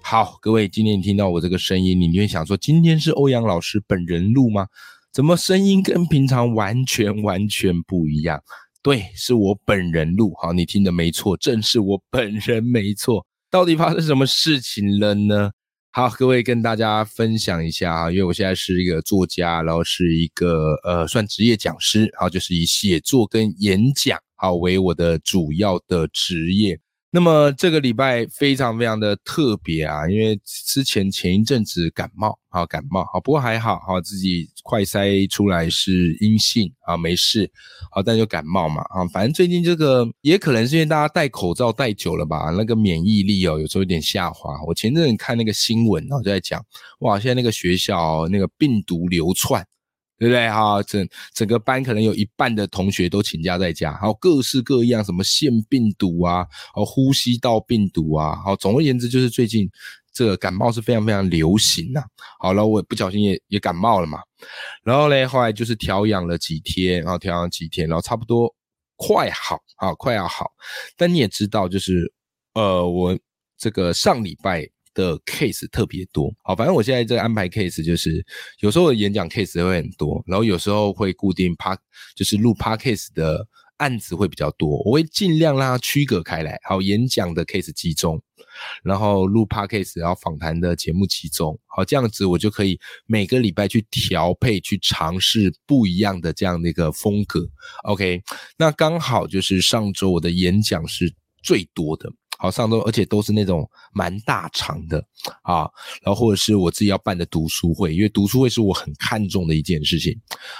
[0.00, 4.66] 好，各位，今天听到我这个声音，你会想说，今天是欧阳老师本人录吗？
[5.12, 8.42] 怎么声音跟平常完全完全不一样？
[8.82, 10.32] 对，是我本人录。
[10.40, 13.26] 好，你听的没错，正是我本人没错。
[13.50, 15.50] 到底发生什么事情了呢？
[15.90, 26.78] 好，各位跟大家分享一下啊，因为我现在是一个作家，然后是一个呃算职业讲师，啊，就是以写作跟演讲好为我的主要的职业。
[27.10, 37.50] 那么这个礼拜非常非常的特别啊，因为之前前一阵子感冒啊，感冒好，不过还好哈，自己快筛出来是阴性啊，没事，
[37.90, 44.62] 好，但就感冒嘛啊，反正最近这个也可能是因为大家戴口罩戴久了吧，那个免疫力哦，有时候有点下滑。
[44.66, 46.62] 我前阵子看那个新闻哦，就在讲
[47.00, 49.66] 哇，现在那个学校那个病毒流窜。
[50.18, 50.82] 对不对哈？
[50.82, 59.70] 整整个班可能有一半的同学都请假在家，还有各式各样什么腺病毒啊，哦呼吸道病毒啊，好，总而言之就是最近
[60.12, 62.02] 这个感冒是非常非常流行呐、
[62.40, 64.18] 好了，我不小心也也感冒了嘛，
[64.82, 68.52] 然后嘞，后来就是调养了几天，然后调养几天，然后差不多
[68.96, 70.50] 快好啊，快要好。
[70.96, 72.12] 但你也知道，就是
[72.54, 73.16] 呃，我
[73.56, 74.68] 这个上礼拜。
[74.94, 78.24] 的 case 特别多，好，反正我现在这个安排 case 就是
[78.60, 81.76] 有时候演讲 case 会很多，然后有时候会固定 par，
[82.16, 83.46] 就是录 podcast 的
[83.78, 88.20] 案子会比较多，我会尽量让它区隔开来，好，演讲的 case 集中，
[88.82, 97.48] 然后录 podcast 然后访谈的节目集中，好，这样子我就可以每个礼拜去调配，去尝试不一样的这样的一个风格
[97.84, 98.20] ，OK，
[98.56, 102.10] 那刚好就是上周我的演讲是最多的。
[102.38, 105.04] 好，上周而且都是那种蛮大场的
[105.42, 105.68] 啊，
[106.02, 110.16] 然后或者是我自己要办的读书会，因为读书会是我很看重的一件事情。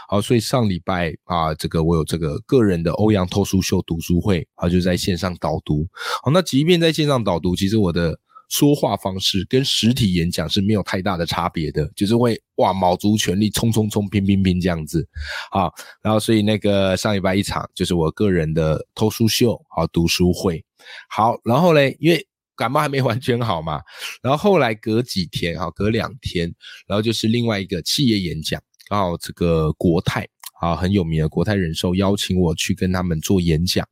[0.08, 5.86] 好，所以上礼拜啊，这个我有这个个人的欧阳脱书秀读书会，啊，就在线上导读。
[6.22, 8.18] 好，那即便在线上导读，其实我的
[8.48, 15.06] 说话方式跟实体演讲是没有太大的差别的，就是会哇卯足全力冲冲冲拼拼拼这样子
[15.50, 15.70] 啊。
[16.02, 20.64] 然后所以那个上礼拜一场就是我个人的偷书秀啊读书会。
[21.10, 22.26] 好，然后嘞，因为
[22.56, 23.80] 感冒还没完全好嘛，
[24.22, 26.52] 然后后来隔几天，哈，隔两天，
[26.86, 30.26] 然后就是另外一个企业演讲，然后这个国泰
[30.60, 33.86] 啊很有名的国泰人寿邀请我去跟他们做演讲，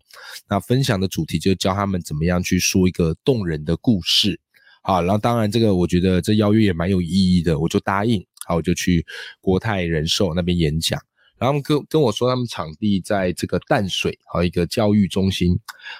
[0.48, 4.40] 那分享的主题就教他们怎么样去说一个动人的故事，
[4.86, 9.04] 好，然后当然这个我觉得这邀约也蛮有意义的，我就答应，好，我就去
[9.40, 10.96] 国泰人寿那边演讲。
[11.38, 15.58] 然后跟跟我说，他们场地在这个淡水，好一个教育中心。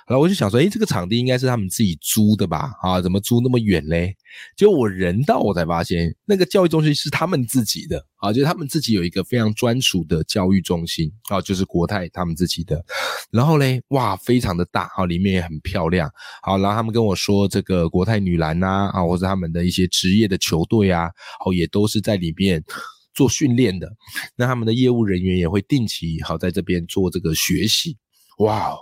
[0.08, 2.72] 然后我就想说，诶，这个场地应该是他们自己租的吧？
[2.82, 4.16] 啊，怎么租那么远嘞？
[4.56, 12.84] 结果我人到，我才发现那个教育中心是他们自己的啊，就是他们自己有一个非常专属的教育中心啊，就是国泰他们自己的。
[13.30, 16.10] 然后嘞，哇，非常的大，啊，里面也很漂亮。
[16.42, 21.10] 好，然后他们跟我说，这个国泰女篮呐，啊，或者他们的一些职业的球队啊，
[21.44, 22.64] 好，也都是在里面。
[23.16, 23.90] 做训练的，
[24.36, 27.96] 那他们的业务人员也会定期好在这边做这个学习，
[28.40, 28.76] 哇，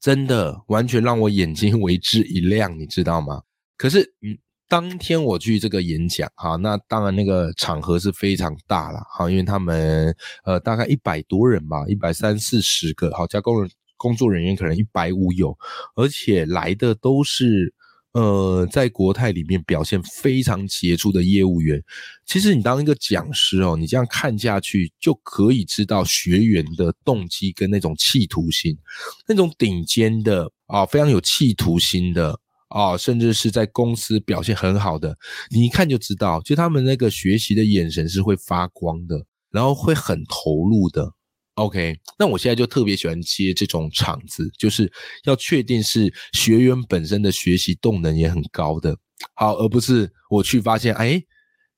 [0.00, 3.42] 真的完全让我眼睛为之一亮，你知道吗？
[3.76, 10.16] 可是，嗯，当天我去这个演讲，哈，那当然那个场合是非常大了，哈，因为他们
[10.46, 15.54] 呃大概一百多人吧，一百三四十个，好加工人工作人员可能一百五有，
[15.94, 17.73] 而且来的都是。
[18.14, 21.82] 呃，在国泰里面表现非常杰出的业务员，
[22.24, 28.78] 其实你当一个讲师哦，你这样看下去就可以知道学员的动机跟那种企图心，
[29.26, 32.38] 那种顶尖的啊，非常有企图心的
[32.68, 35.16] 啊，甚至是在公司表现很好的，
[35.50, 41.12] 你一看就知道，就他们那个学习的眼神是会发光的，然后会很投入的。
[41.54, 44.90] OK，那我现在就特别喜欢接这种场子，就是
[45.24, 48.96] 要确定是学员本身的学习动能也很高的，
[49.34, 51.22] 好，而不是我去发现，哎，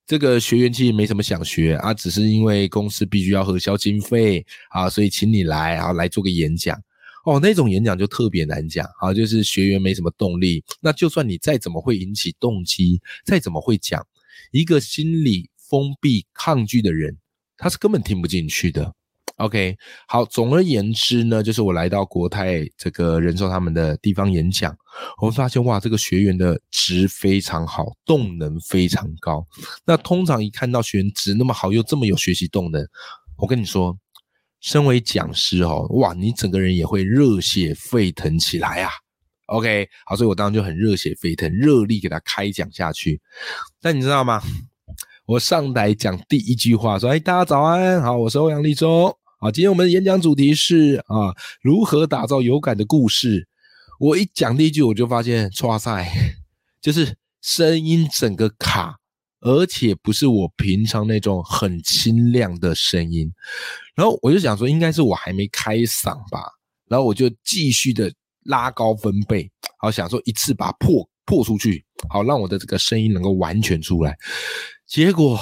[0.07, 6.75] 这个学员其实没什么想学啊，只是因为公司必须要核销经费啊，所以请你来，然后来做个演讲。
[7.25, 14.01] 哦，那种演讲就特别难讲啊，就是学员没什么动力，那就算你再怎么会引起动机，再怎么会讲，
[14.51, 17.15] 一个心理封闭抗拒的人，
[17.57, 18.95] 他是根本听不进去的。
[19.37, 24.75] OK，好，总而言之呢，就是我来到国泰这个人寿他们的地方演讲，
[25.21, 29.45] 我们发现哇，这个学员的值非常好，动能非常高。
[29.85, 32.83] 那通常一看到学员值那么好，又这么有学习动能，
[33.37, 33.95] 我跟你说，
[34.59, 38.89] 身为讲师哦，哇，你整个人也会热血沸腾起来啊。
[39.45, 43.21] OK，好，所以我当时就很热血沸腾，热力给他开讲下去。
[43.79, 44.41] 但你知道吗？
[45.27, 51.31] 我上台讲第一句话说：“哎，大家早安，好，我是欧阳立中。”好，今天我们的演讲主题是啊，
[51.61, 53.47] 如何打造有感的故事。
[53.99, 56.07] 我一讲第一句，我就发现，哇塞，
[56.81, 58.97] 就是声音整个卡，
[59.41, 63.31] 而且不是我平常那种很清亮的声音。
[63.93, 66.41] 然后我就想说，应该是我还没开嗓吧。
[66.87, 68.11] 然后我就继续的
[68.45, 69.47] 拉高分贝，
[69.77, 74.17] 好想说一次把破破出去，好让我的这个声音能够完全出来。
[74.87, 75.39] 结果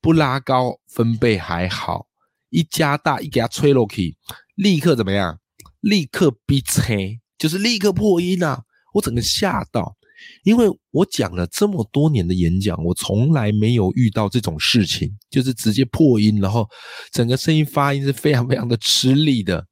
[0.00, 2.06] 不拉高分贝还好。
[2.54, 4.16] 一加大，一给他吹落去，
[4.54, 5.40] 立刻怎么样？
[5.80, 8.62] 立刻逼吹，就是立刻破音啊！
[8.94, 9.96] 我整个吓到，
[10.44, 16.68] 因为我讲了这么多年的演讲，我从来没有遇到这种事情，就是直接破音，然后
[17.10, 19.66] 整个声音发音是非常非常的吃力的。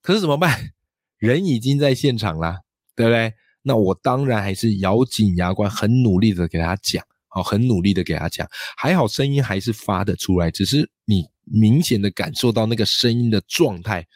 [0.00, 0.70] 可是怎么办？
[1.18, 2.60] 人已经在现场啦，
[2.96, 3.34] 对不对？
[3.60, 7.04] 那我当然还是咬紧牙关，很努力的给他讲。
[7.28, 8.46] 好，很努力的给他讲，
[8.76, 14.06] 还好声音还是发得出来，只是你明显的感受到那个声音的状态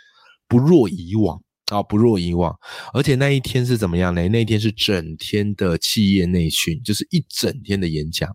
[0.48, 2.56] 不若以往啊，不若以往。
[2.92, 4.28] 而且那一天是怎么样呢？
[4.28, 8.30] 那一天是整天的企业内训，就是一整天的演讲，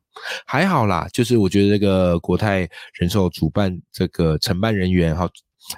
[0.46, 1.08] 还好啦。
[1.14, 5.30] 就是我觉得这个国泰人寿主办这个承办人员哈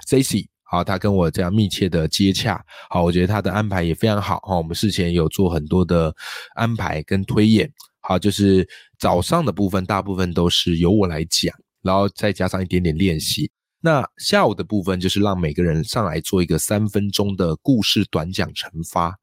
[0.08, 4.56] ，Cici，好，他跟我这样密切的接洽，好，我觉得他的安排也非常好哈。
[4.56, 6.12] 我们事前有做很多的
[6.56, 7.72] 安排跟推演。
[8.00, 8.68] 好，就是
[8.98, 13.48] 早上的部分，大部分都是由我来讲，然后再加上一点点练习。
[13.80, 19.16] 那下午的部分，就是让每个人上来做一个三分钟的故事短讲惩发。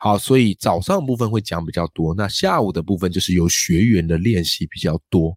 [0.00, 5.32] 好，所以早上部分会讲比较多，那下午的部分就是由学员的练习比较多。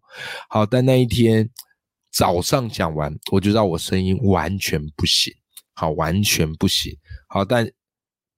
[0.48, 1.48] 好，但那一天
[2.10, 5.32] 早上讲完，我就知道我声音完全不行，
[5.74, 6.96] 好，完全不行。
[7.28, 7.70] 好，但。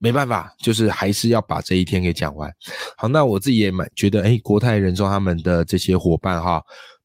[0.05, 2.53] 没办法，就是还是要把这一天给讲完。
[2.97, 6.61] 好，那我自己也蛮觉得，哎，国泰人寿他们的这些伙伴哈，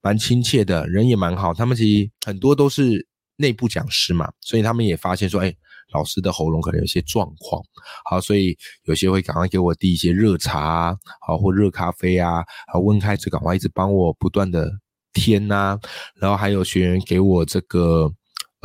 [0.08, 1.54] 蛮亲切的，人也蛮好。
[1.54, 3.06] 他们其实很多都是
[3.36, 5.54] 内部讲师嘛，所以他们也发现说，哎，
[5.94, 7.62] 老师的喉咙可能有些状况。
[8.10, 14.72] 好，所以有些会赶快给我递一些热茶啊，好或热咖啡啊，好温开水，赶快一直帮我不断的
[15.12, 15.78] 添呐。
[16.16, 18.14] 然后还有学员给我这个。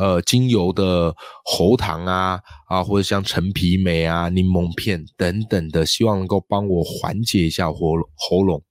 [0.03, 1.15] 呃，精油的
[1.45, 8.61] 喉糖啊，啊，或者像陈皮梅啊、柠檬片等等的，希望能够帮我缓解一下喉喉咙。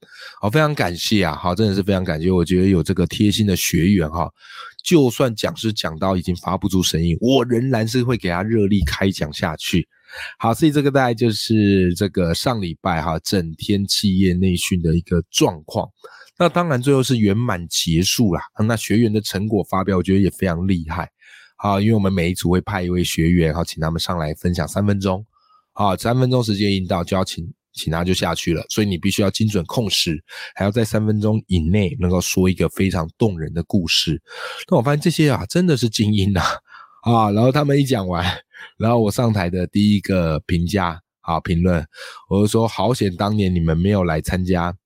[0.43, 2.31] 好，非常感谢啊，好，真的是非常感谢。
[2.31, 4.31] 我觉得有这个贴心的学员哈，
[4.85, 9.89] 就算讲师讲到已经发不出声音，我仍然是会给他热力开讲下去。
[10.39, 15.89] 好，所以这个大概就是这个上礼拜哈，整天企业内训的一个状况。
[16.39, 18.43] 那当然，最后是圆满结束啦。
[18.67, 21.09] 那学员的成果发表，我觉得也非常厉害。
[21.63, 25.25] 啊，因为我们每一组会派一位学员，好，请他们上来分享三分钟。
[25.75, 28.67] 啊，三分钟时间一到，就要请请他就下去了。
[28.69, 30.23] 所以你必须要精准控时，
[30.57, 34.21] 还要在三分钟以内能够说一个非常动人的故事。
[34.69, 36.45] 那我发现这些啊，真的是精英啊！
[37.05, 38.27] 啊，然后他们一讲完，
[38.77, 41.87] 然后我上台的第一个评价啊评论，
[42.29, 44.77] 我就说：好险当年你们没有来参加。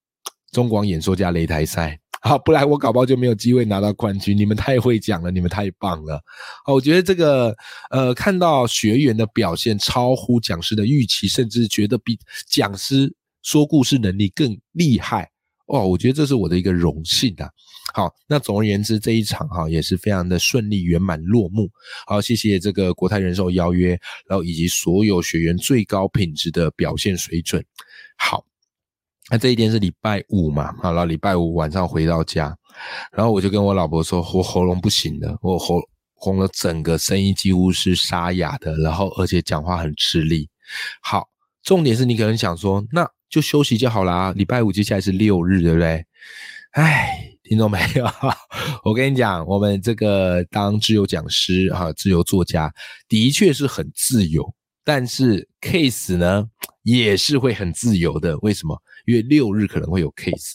[0.52, 4.36] 中广演说家擂台赛，好，不然我搞不好就没有机会拿到冠军。
[4.36, 6.20] 你们太会讲了，你们太棒了。
[6.64, 7.54] 好，我觉得这个
[7.88, 12.18] 呃，看到学员的表现超乎讲师的预期，甚至觉得比
[12.48, 15.30] 讲师说故事能力更厉害。
[15.66, 17.48] 哇，我觉得这是我的一个荣幸啊。
[17.94, 21.70] 好，那总而言之，这一场哈也是非常的顺利圆满落幕。
[22.08, 23.90] 好，谢谢这个国泰人寿邀约，
[24.28, 27.64] 然后以及所有学员最高品质的表现水准。
[28.18, 28.44] 好。
[29.30, 30.72] 那这一天是礼拜五嘛？
[30.82, 32.56] 好了，礼拜五晚上回到家，
[33.12, 35.80] 然后我就跟我老婆说，我喉咙不行了，我喉
[36.14, 40.48] 红了，整个声音几乎是沙哑的，然后而且讲话很吃力。
[41.02, 41.26] 好，
[41.62, 44.32] 重点是你可能想说，那就休息就好啦。
[44.36, 46.04] 礼拜五接下来是六日，对不对？
[46.72, 48.06] 哎，听懂没有？
[48.84, 52.72] 我跟你讲，我们这个当自由讲师哈，自由作家
[53.08, 54.54] 的确是很自由，
[54.84, 56.46] 但是 case 呢
[56.86, 58.38] 也是会很自由的。
[58.38, 58.80] 为什么？
[59.06, 60.54] 因为六日可能会有 case，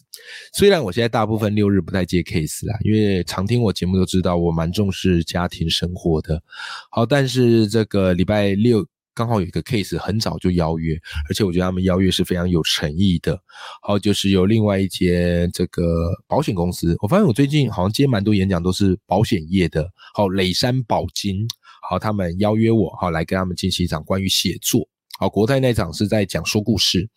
[0.53, 6.41] 虽然我现在大部分六日不太接 case 啦，因为常听我节目都知道我蛮重视家庭生活的。
[6.89, 10.97] 好，但是这个礼拜六刚好有一个 case 很早就邀约，
[11.29, 13.37] 而且我觉得他们邀约是非常有诚意的。
[13.81, 19.85] 好，就是有另外一间这个保险公司，我发现我最近好像接蛮多演讲都是保险业的。
[20.13, 21.45] 好，磊山保金，
[21.89, 24.87] 好，他们邀约我，好来跟他们进行一场关于写作。
[25.21, 27.07] 好，国泰那场是在讲说故事，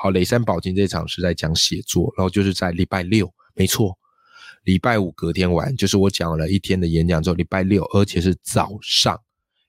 [0.00, 3.96] 好，雷山宝金这场是在讲写作，然后就是在礼拜六，没错。
[4.64, 9.16] 礼拜五隔天晚，就是我讲了一天的演讲之后，礼拜六，而且是早上，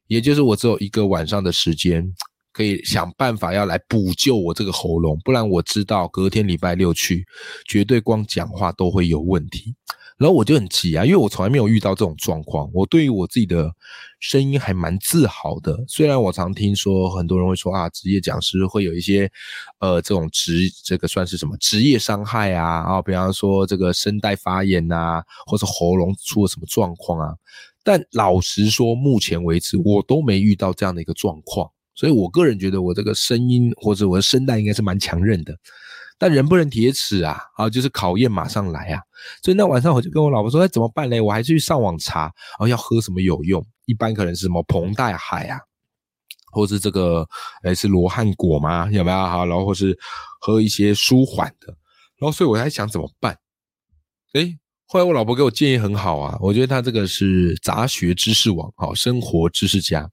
[0.08, 2.04] 也就是我只有一个晚上的时间，
[2.52, 7.24] 可以想办法要来补救我这个喉咙，不然我知道隔天礼拜六去，
[7.68, 9.76] 绝对光讲话都会有问题。
[10.24, 12.70] 然后我就很急啊，因为我从来没有遇到这种状况。
[12.74, 13.70] 我对于我自己的
[14.22, 15.78] 声音还蛮自豪的。
[15.86, 19.30] 虽然我常听说很多人会说啊，职业讲师会有一些
[19.80, 27.36] 呃这种职这个算是什么职业伤害啊啊，比方说这个声带发炎啊，或者喉咙出了什么状况啊。
[27.84, 31.70] 但老实说，目前为止我都没遇到这样的一个状况。
[31.96, 35.54] 所以我个人觉得我这个声音或者我的声带应该是蛮强韧的。
[36.18, 39.02] 但人不能铁齿啊，啊，就是考验马上来啊，
[39.44, 41.20] 所以那晚上我就跟我老婆说，那，怎么办嘞？
[41.20, 43.66] 我还是去上网查，然后要喝什么有用？
[43.86, 45.60] 一般可能是什么蓬戴海啊，
[46.52, 47.28] 或是这个，
[47.64, 48.90] 哎，是罗汉果吗？
[48.92, 49.18] 有没有？
[49.18, 49.98] 好，然后或是
[50.40, 51.68] 喝一些舒缓的，
[52.18, 53.38] 然后所以我在想怎么办？
[54.34, 54.58] 哎。
[54.94, 60.08] 后来我老婆给我建议很好啊，我觉得他这个是杂学知识网，好生活知识家。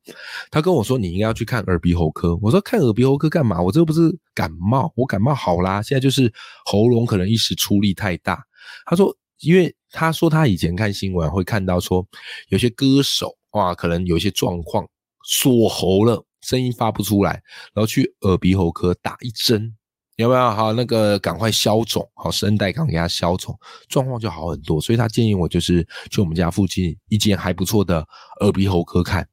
[0.50, 2.34] 他跟我说你应该要去看耳鼻喉科。
[2.40, 3.60] 我说看耳鼻喉科干嘛？
[3.60, 6.32] 我这个不是感冒，我感冒好啦，现在就是
[6.64, 8.42] 喉咙可能一时出力太大。
[8.86, 12.02] 他说，因为他说他以前看新闻会看到说
[12.48, 14.88] 有些歌手哇，可能有一些状况
[15.24, 17.32] 锁喉了，声音发不出来，
[17.74, 19.76] 然后去耳鼻喉科打一针。
[20.20, 23.58] 有没有好那个赶快消肿，好声带赶快给他消肿，
[23.88, 24.80] 状况就好很多。
[24.80, 28.06] 所以他建议我就是去我们家附近一间还不错的
[28.40, 29.26] 耳鼻喉科看。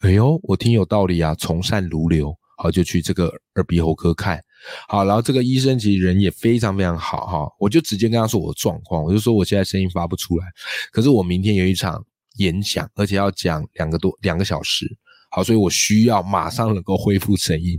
[0.00, 4.42] 哎呦，我听有道理啊，从善如流，好就去这个耳鼻喉科看。
[4.88, 10.46] 好，然后这个医生其实人也非常非常好哈，我就直接跟他说我的状况，我就说我现在声音发不出来，
[10.90, 12.04] 可是我明天有一场
[12.38, 14.86] 演讲，而且要讲两个多两个小时。
[15.34, 17.76] 好，所以我需要马上能够恢复声音。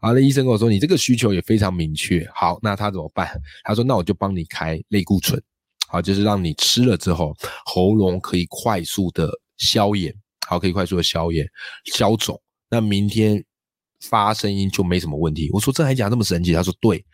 [0.00, 2.28] 好，那医生跟我说，你这个需求也非常明确。
[2.34, 3.30] 好，那他怎么办？
[3.62, 5.40] 他说，那我就帮你开类固醇。
[5.86, 7.32] 好，就是让你吃了之后，
[7.66, 10.12] 喉咙可以快速的消炎。
[10.48, 11.46] 好，可以快速的消炎、
[11.94, 12.36] 消肿。
[12.68, 13.40] 那明天
[14.00, 15.48] 发声音就没什么问题。
[15.52, 16.52] 我说这还讲这么神奇？
[16.52, 17.04] 他说对。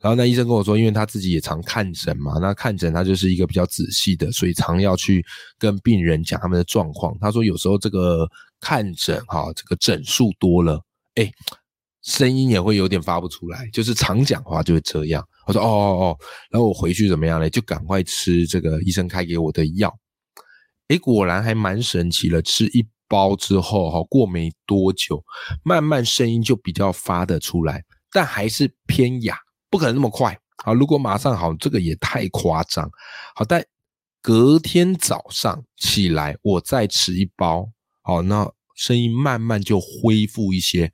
[0.00, 5.24] 然后那医生跟我说，因为他自己也常看诊嘛，那看诊他就是一个比较仔细的，所以常要去
[5.58, 7.14] 跟病人讲他们的状况。
[7.20, 8.26] 他说有时候这个
[8.60, 10.80] 看诊哈，这个诊数多了，
[11.14, 11.30] 哎，
[12.02, 15.26] 声音也会有点发不出来，就是常讲话就会这样。
[15.46, 16.18] 我说哦哦哦，
[16.50, 17.48] 然后我回去怎么样呢？
[17.50, 19.92] 就赶快吃这个医生开给我的药。
[20.88, 25.24] 哎，果然还蛮神奇了，吃一包之后哈，过没多久，
[25.64, 29.36] 慢慢声音就比较发得出来，但还是偏哑。
[29.68, 32.90] 不可能那么快，好，如果马上好，这个也太夸张，
[33.36, 33.64] 好，但
[34.20, 37.68] 隔天早上起来，我再吃一包，
[38.02, 40.92] 好，那声音慢慢就恢复一些，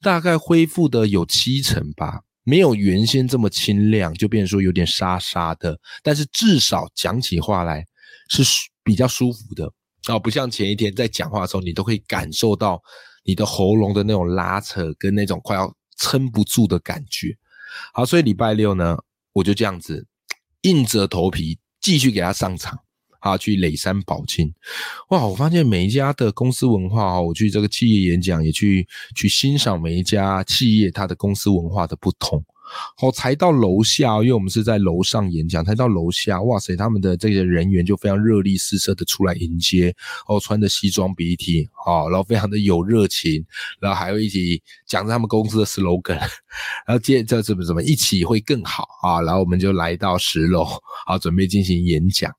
[0.00, 7.84] 大概恢复的有七成吧，没有原先这么清亮，就变说有点沙沙的，但是至少讲起话来
[8.28, 8.42] 是
[8.82, 9.70] 比较舒服的，
[10.08, 12.82] 哦，不像前一天在讲话的时候，你都可以感受到
[13.24, 17.36] 你的喉咙的那种拉扯跟那种快要撑不住的感觉。
[17.92, 18.96] 好，所以礼拜六呢，
[19.32, 20.06] 我就这样子
[20.62, 22.78] 硬着头皮继续给他上场，
[23.26, 24.52] 啊，去磊山保金。
[25.08, 32.44] 哇，我发现每一家的公司文化啊，我去这个企业演讲，也去去欣赏每一家企业它的公司文化的不同。
[32.96, 39.94] 好，才到楼下，因为我们是在楼上演讲，才到楼下，哇塞，他们的这些人员就非常热力四射的出来迎接，
[40.26, 43.46] 哦，穿着西装笔挺，好，然后非常的有热情，
[43.78, 46.18] 然后还会一起讲他们公司的 slogan，
[46.88, 50.66] 然后接着怎么怎么一起会更好啊，然后我们就来到十楼，
[51.06, 52.32] 好，准备进行演讲，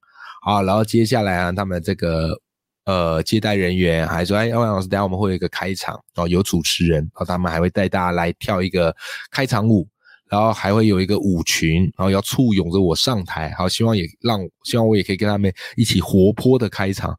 [0.47, 2.39] 啊，然后接下来啊，他们这个
[2.85, 8.95] 呃接待人员还说，哎，欧阳老师，等下我们会有一个开场，哦，有主持人，然后他们还会带大家来跳一个
[9.29, 9.87] 开场舞。
[10.29, 17.17] 然后还会有一个舞群，然后要簇拥着我上台，好，希望也让希望我也可以跟他们一起活泼的开场。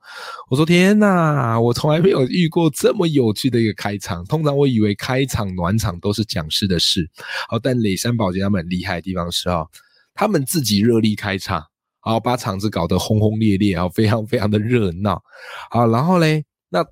[0.50, 4.23] 我说天哪，我从来没有遇过这么有趣的一个开场。
[4.26, 7.08] 通常我以为开场暖场都是讲师的事，
[7.49, 9.66] 好，但磊山宝洁他们很厉害的地方是哦，
[10.12, 11.64] 他们自己热力开场，
[12.09, 15.23] 然后，把场子搞得轰轰烈烈，啊，非常非常的热闹，
[15.71, 16.43] 好，然后嘞。
[16.71, 16.83] 那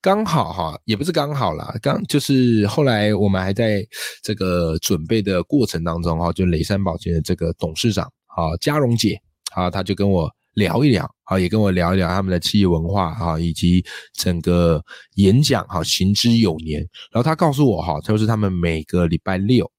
[0.00, 3.86] 刚好哈，也不是刚好啦，刚就是后来我们还在
[4.22, 9.20] 这个准备的过程当中哈，就雷山保健的这个董事长啊，嘉荣姐
[9.54, 14.82] 啊，她就跟我聊一聊啊，也跟我聊一聊他们的企业文化哈，以及整个
[15.16, 16.80] 演讲哈，行之有年。
[17.12, 19.70] 然后他告诉我哈，他说是他们每个礼拜六，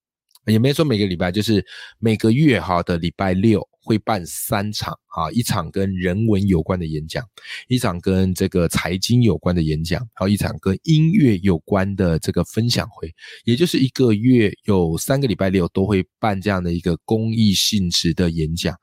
[0.45, 1.65] 也没说每个礼拜，就是
[1.97, 3.67] 每个月哈的礼拜六。
[3.85, 7.23] 会办三场啊，一场跟人文有关的演讲，
[7.67, 13.13] 一场跟这个财经有关的演讲，还有一场跟音乐有关的这个分享会，
[13.43, 18.75] 也就是一个月有三个礼拜六都会办这样的一个公益性质的演讲。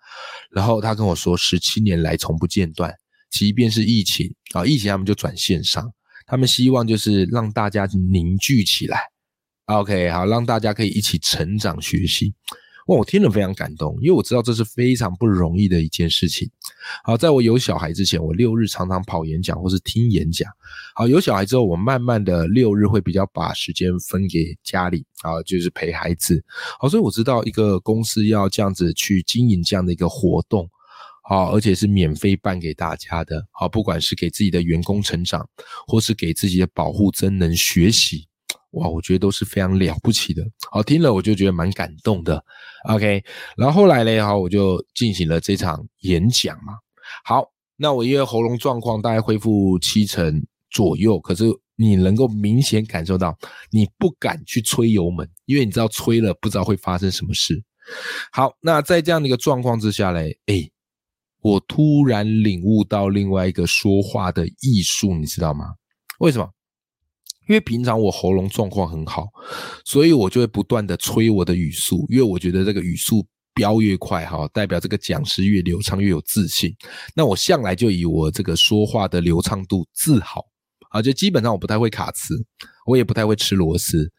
[0.52, 2.94] 然后他跟我说，十七年来从不间断，
[3.30, 5.92] 即便是疫情啊，疫情他们就转线上，
[6.26, 9.00] 他们希望就是让大家凝聚起来
[9.66, 12.32] ，OK，好，让大家可以一起成长学习。
[12.86, 16.50] 哇，我听了非常感动，因为我知道这是非常不容易的一件事情。
[17.04, 20.50] 好，在我有小孩之前，我六日常常跑演讲或是听演讲。
[20.94, 26.42] 好，有小孩之后，我慢慢的六日会比较把时间分给家里，啊，就是陪孩子。
[26.80, 30.68] 好，所以我知道一个公司要这样子去经营这样的一个活动，
[31.22, 33.46] 好，而且是免费办给大家的。
[33.52, 35.48] 好，不管是给自己的员工成长，
[35.86, 38.26] 或是给自己的保护真能学习。
[38.72, 40.42] 哇，我觉得都是非常了不起的。
[40.70, 42.42] 好，听了我就觉得蛮感动的。
[42.88, 43.22] OK，
[43.56, 46.74] 然后后来呢，哈，我就进行了这场演讲嘛。
[47.24, 47.44] 好，
[47.76, 51.44] 那我因为喉咙状况大概恢复七成左右，可是
[51.76, 53.36] 你能够明显感受到，
[53.70, 57.62] 你不敢去吹油门，因为你知道吹了不知道会发生什么事。
[58.32, 60.66] 好，那在这样的一个状况之下嘞，哎，
[61.42, 65.74] 我突然领悟到另外一个说话的艺术，你知道吗？
[66.20, 66.48] 为什么？
[67.52, 69.28] 因为平常我喉咙状况很好，
[69.84, 76.74] 所以我就会不断的催我的语速，因为我觉得这个语速飙越快哈，代表这个讲师越流畅越有自信。
[77.14, 80.42] 那我向来就以我这个说话的流畅度自豪
[80.92, 82.42] 啊，就基本上我不太会卡词，
[82.86, 84.10] 我也不太会吃螺丝。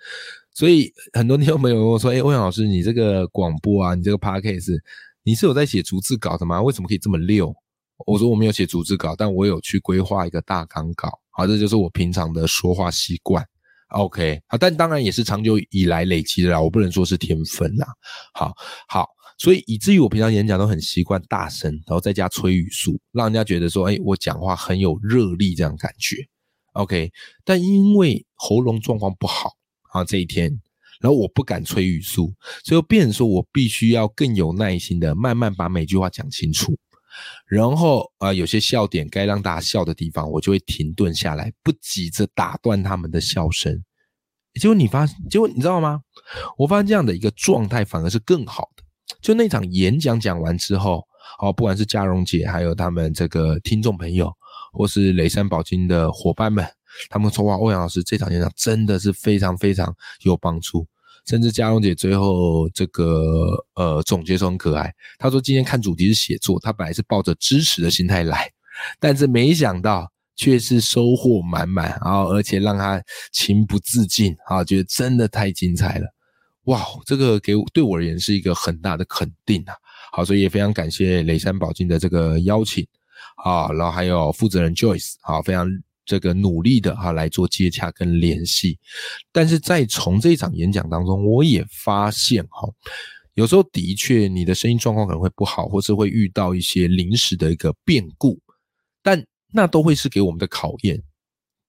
[0.54, 4.78] 所以很多听众朋友问我说：“哎，欧阳老师，你这个广播啊，你这个 podcast，
[5.24, 6.62] 你是有在写逐字稿的吗？
[6.62, 7.52] 为什么可以这么溜？”
[8.06, 11.23] 我说我没有写逐字稿，但我有去规划一个大纲稿。
[11.34, 13.44] 好，这就是我平常的说话习惯。
[13.90, 17.88] OK，好，但当然也是长久以来累积的啦，我不能说是天分啦。
[18.34, 18.54] 好，
[18.88, 26.18] 好，所以以至于我平常演讲都很习惯大声，然后再加催语速，让人家觉得说，哎，我讲话很有热力这样感觉。
[26.74, 27.12] OK，
[27.44, 29.52] 但因为喉咙状况不好
[29.92, 30.50] 啊，这一天，
[31.00, 36.75] 然后我不敢催语速，所以变成说我必须要更有耐心的慢慢把每句话讲清楚。
[37.46, 43.83] 然后啊，有些笑点该让大家笑的地方，我就会停顿下来，不急着打断他们的笑声。
[44.59, 46.01] 结果你发，结果你知道吗？
[46.57, 48.83] 我发现这样的一个状态反而是更好的。
[49.22, 51.03] 就那场演讲讲完之后，
[51.40, 54.31] 哦，不管是嘉荣姐，还有他们这个听众朋友，
[54.72, 56.66] 或是雷山宝金的伙伴们，
[57.09, 60.88] 他们说哇，欧阳老师这场演讲真的是非常非常有帮助。
[61.25, 68.50] 甚至嘉荣姐最后这个呃总结说很可爱，她说今天看主题是写作，她本来是抱着支持的心态来，
[69.00, 76.07] 但是没想到却是收获满满，然后而且让她情不自禁啊，觉得真的太精彩了，
[76.66, 79.74] 哇，这个给对我而言是一个很大的肯定啊，
[80.12, 82.86] 好，所以也非常感谢雷山宝金的这个邀请
[83.44, 85.68] 啊，然后还有负责人 Joyce 好，非常。
[86.05, 88.77] 这个努力的哈来做接洽跟联系，
[89.31, 92.70] 但是在从这一场演讲当中，我也发现哈，
[93.33, 98.39] 有时候的确你的声音状况可能会不好，或是会遇到一些临时的一个变故，
[99.01, 101.01] 但那都会是给我们的考验。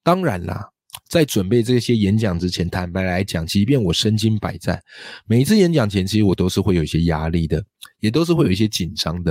[0.02, 0.73] 当然啦。
[1.14, 4.82] 在准备这些演讲之前，坦白来讲，即便我身经百战，
[5.28, 7.64] 每一次演讲前，其实我都是会有一些压力的，
[8.00, 9.30] 也都是会有一些紧张的，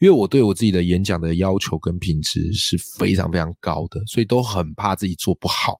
[0.00, 5.78] 因为我对我自己的演讲的要求跟品质是非常非常高的，所以都很怕自己做不好。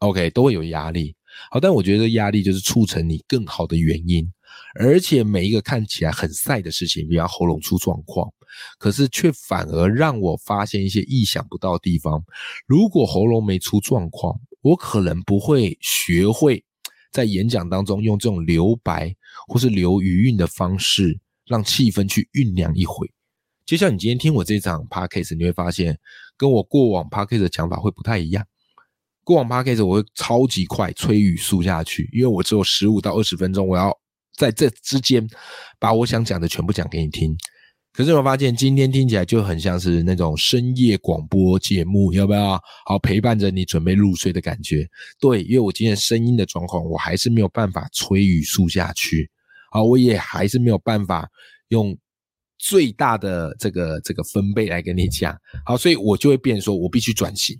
[0.00, 1.16] OK，都会有压力。
[1.50, 4.30] 好，但我觉得压力就是促成你更好的原因。
[4.78, 8.30] 而且每一个看起来很晒的事情，比方喉咙出状况，
[8.78, 12.22] 可是却反而让我发现一些意想不到的地方。
[12.66, 16.64] 如果喉咙没出状况，我可能不会学会
[17.12, 19.14] 在演讲当中用这种留白
[19.46, 23.08] 或是留余韵的方式，让气氛去酝酿一回。
[23.64, 25.96] 就像你今天听我这场 p a c k a s e 你会发现
[26.36, 28.44] 跟我过往 p a c k a s e 的讲法会不太一样。
[29.22, 33.96] 过往 p a c k a s e 我会超级快催语速下去，因为我只有十五到二十分钟，我要。
[34.36, 35.26] 在这之间，
[35.78, 37.34] 把我想讲的全部讲给你听。
[37.96, 44.86] 可是我发现今天听起来就很像是那种深夜广播节目，要不要好陪伴着你准备入睡的感觉？
[45.18, 49.30] 对，因为我今天声音的状况，我还是没有办法催语速下去。
[49.70, 51.26] 好，我也还是没有办法
[51.68, 51.96] 用
[52.58, 55.34] 最大的这个这个分贝来跟你讲。
[55.64, 57.58] 好，所以我就会变说，我必须转型。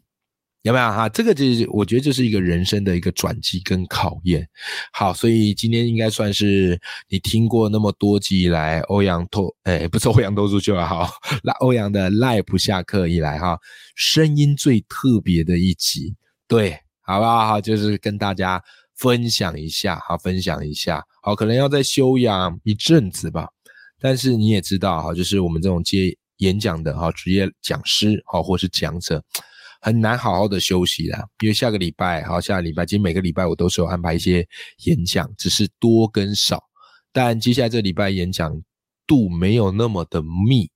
[0.63, 1.09] 有没有哈？
[1.09, 4.45] 这个就是我觉得这是一个人生的一个转机跟考验。
[4.93, 6.77] 好，所以今天应该算是
[7.09, 11.09] 你听过那么多集以来，欧阳脱哎，不是欧阳脱足秀啊，好，
[11.45, 13.57] 那欧阳的 live 下课以来哈，
[13.95, 16.17] 声音最特别的一集，
[16.49, 17.47] 对，好不好？
[17.47, 18.61] 好，就是跟大家
[18.97, 23.47] 分享一下，好，分享一下，好，可能要再休养一阵子吧。
[24.01, 29.23] 但是你也知道哈，就是我们这种接演讲的哈，职业讲师哈，或是讲者。
[29.87, 34.45] 很难好好的休息啦，因为下个礼拜，好，下个礼拜，其实每个礼拜我都是有安排一些
[34.79, 36.61] 演讲，只是多跟少。
[37.13, 38.61] 但接下来这礼拜演讲
[39.07, 40.69] 度没有那么的密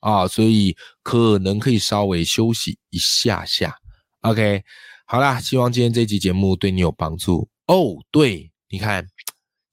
[0.00, 3.76] 啊，所以可能可以稍微休息一下下。
[4.22, 4.64] OK，
[5.06, 7.94] 好啦，希望今天这期节目对你有帮助哦。
[8.10, 9.06] 对，你看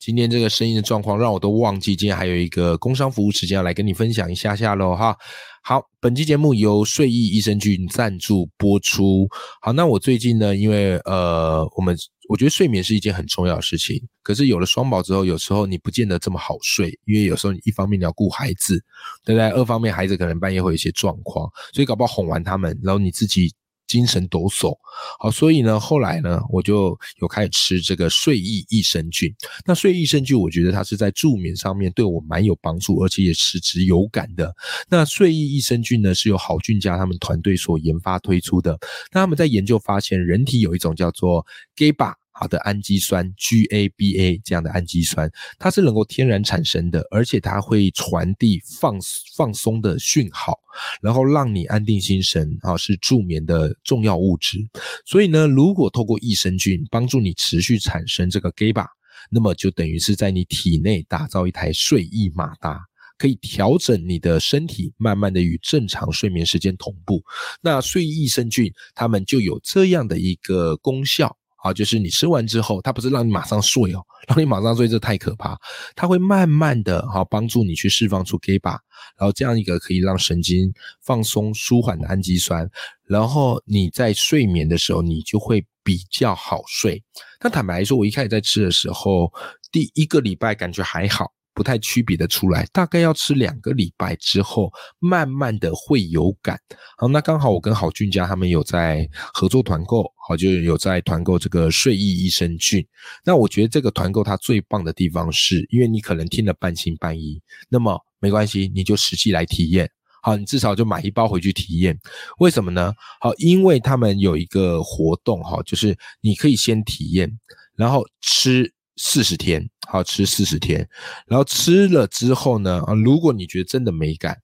[0.06, 5.18] 今天这个声音的状况，让我都忘记今天还有一个工商服务时间要来跟你分享一下下喽，哈。
[5.64, 9.28] 好，本期节目由睡意益生菌赞助播出。
[9.62, 11.98] 好，那我最近呢，因为呃，我们
[12.30, 14.00] 我觉得睡眠是一件很重要的事情。
[14.22, 18.80] 可是有了双宝之后，有时候你不见得这么好睡，因为有时候你一方面你要顾孩子，
[19.24, 19.50] 对不对？
[19.60, 23.52] 二方面孩子可能半夜会有一些状况，所以搞不好哄完他们，然后你自己。
[23.88, 24.76] 精神抖擞，
[25.20, 29.34] 好，所以呢，后来呢，我就有开始吃这个睡意益生菌。
[29.66, 34.54] 那睡益生菌，我觉得它是在助眠上面对我蛮有帮助，而且也实质有感的。
[34.90, 38.78] 那睡意益生菌呢，是由好菌家他们团队所研发推出的。
[39.12, 41.46] 那他们在研究发现，人体有一种叫做
[41.76, 42.14] GABA。
[42.38, 49.00] 好的氨基酸 GABA 这样的氨基酸，它是能够天然产生的，而且它会传递放
[49.38, 50.60] 放松的讯号，
[51.02, 54.60] 然后让你安定心神啊，是助眠的重要物质。
[55.06, 58.86] 所以呢，如果透过益生菌帮助你持续产生这个 GABA，
[59.32, 62.82] 那么就等于是在你体内打造一台睡意马达，
[63.18, 67.24] 可以调整你的身体，慢慢的与正常睡眠时间同步。
[67.62, 71.38] 那睡益生菌它们就有这样的一个功效。
[71.66, 75.58] 啊，就是你吃完之后，它不是让你马上睡哦，让你马上睡，这太可怕。
[75.96, 78.70] 它会慢慢的哈帮助你去释放出 GABA，
[79.18, 80.72] 然后这样一个可以让神经
[81.04, 82.70] 放松舒缓的氨基酸，
[83.08, 87.02] 然后你在睡眠的时候，你就会比较好睡。
[87.44, 89.34] 那坦白来说，我一开始在吃的时候，
[89.72, 91.32] 第一个礼拜感觉还好。
[91.56, 96.60] 不太区别的出来，大概要吃两个礼拜之后，慢慢的会有感。
[96.98, 102.86] 好，那刚好我跟郝俊家他们有在合作团购，好就有在团购这个睡意益生菌。
[103.24, 109.90] 那我觉得这个团购它最棒的地方是，因为你可能听了半信半疑，那么没关系，你就实际来体验。
[110.22, 111.98] 好，你至少就买一包回去体验。
[112.40, 112.94] 为什么呢？
[113.22, 117.32] 好，因为他们有一个活动，哈，就是你可以先体验，
[117.78, 118.75] 然后吃。
[118.98, 120.88] 四十天，好吃四十天，
[121.28, 124.38] 然后吃了之后呢，啊，如果你觉得真的没感，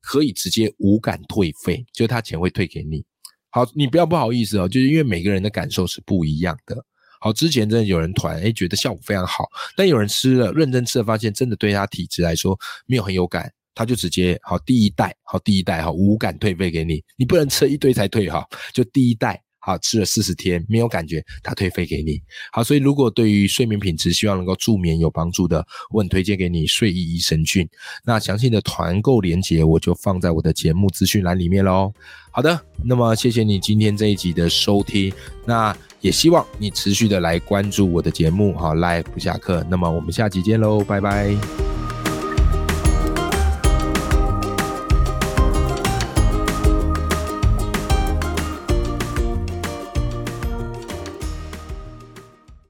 [0.00, 3.04] 可以直接无感退费，就他钱会退给你。
[3.50, 6.82] 好，你不要不好意思哦，就是因为每个人的感受是不一样的。
[7.20, 9.44] 好，之前真的有人团，哎，觉得效果非常好，
[9.76, 19.42] 但有人吃了，认真吃了，发现真的对他体质来说没有很有感，他就直接好第一代，好第一代，好无感退费给你，你不能吃一堆才退哈，就第一代。
[19.68, 22.18] 好，吃了四十天没有感觉，他退费给你。
[22.50, 27.68] 好，所以如果对于睡眠品质希望能够助眠有帮助的，我很推荐给你睡意益生菌。
[28.02, 31.92] 那详细的团购链接我就放在我的节目资讯栏里面喽。
[32.30, 35.12] 好的，那么谢谢你今天这一集的收听，
[35.44, 38.56] 那也希望你持续的来关注我的节目。
[38.56, 41.87] 好，来不下课，那么我们下集见喽，拜拜。